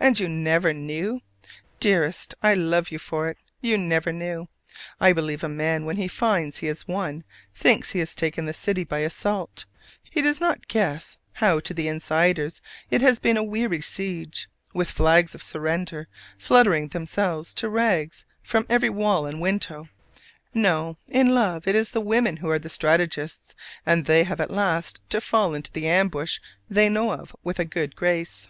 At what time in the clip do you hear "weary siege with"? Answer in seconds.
13.44-14.88